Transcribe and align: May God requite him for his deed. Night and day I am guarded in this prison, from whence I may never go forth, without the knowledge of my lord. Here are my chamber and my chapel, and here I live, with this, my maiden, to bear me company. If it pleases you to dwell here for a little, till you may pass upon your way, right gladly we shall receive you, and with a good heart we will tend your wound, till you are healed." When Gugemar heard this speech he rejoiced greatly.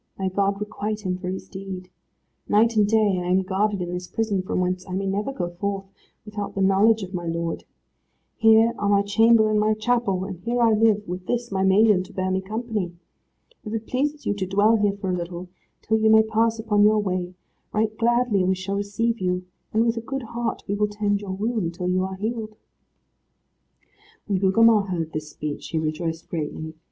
May 0.17 0.29
God 0.29 0.59
requite 0.59 1.01
him 1.05 1.19
for 1.19 1.27
his 1.29 1.47
deed. 1.47 1.91
Night 2.49 2.75
and 2.75 2.87
day 2.87 3.19
I 3.23 3.27
am 3.27 3.43
guarded 3.43 3.81
in 3.83 3.93
this 3.93 4.07
prison, 4.07 4.41
from 4.41 4.59
whence 4.59 4.83
I 4.89 4.93
may 4.93 5.05
never 5.05 5.31
go 5.31 5.51
forth, 5.51 5.85
without 6.25 6.55
the 6.55 6.61
knowledge 6.61 7.03
of 7.03 7.13
my 7.13 7.27
lord. 7.27 7.65
Here 8.35 8.73
are 8.79 8.89
my 8.89 9.03
chamber 9.03 9.51
and 9.51 9.59
my 9.59 9.75
chapel, 9.75 10.25
and 10.25 10.39
here 10.39 10.59
I 10.59 10.73
live, 10.73 11.07
with 11.07 11.27
this, 11.27 11.51
my 11.51 11.63
maiden, 11.63 12.01
to 12.01 12.13
bear 12.13 12.31
me 12.31 12.41
company. 12.41 12.95
If 13.63 13.73
it 13.75 13.85
pleases 13.85 14.25
you 14.25 14.33
to 14.37 14.47
dwell 14.47 14.75
here 14.77 14.93
for 14.99 15.11
a 15.11 15.15
little, 15.15 15.49
till 15.83 15.99
you 15.99 16.09
may 16.09 16.23
pass 16.23 16.57
upon 16.57 16.81
your 16.83 16.97
way, 16.97 17.35
right 17.71 17.95
gladly 17.95 18.43
we 18.43 18.55
shall 18.55 18.77
receive 18.77 19.19
you, 19.19 19.45
and 19.71 19.85
with 19.85 19.97
a 19.97 20.01
good 20.01 20.23
heart 20.23 20.63
we 20.67 20.73
will 20.73 20.87
tend 20.87 21.21
your 21.21 21.29
wound, 21.37 21.75
till 21.75 21.89
you 21.91 22.03
are 22.05 22.15
healed." 22.15 22.55
When 24.25 24.39
Gugemar 24.39 24.87
heard 24.87 25.13
this 25.13 25.29
speech 25.29 25.67
he 25.67 25.77
rejoiced 25.77 26.27
greatly. 26.27 26.73